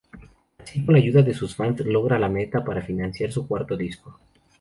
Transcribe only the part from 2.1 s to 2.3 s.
la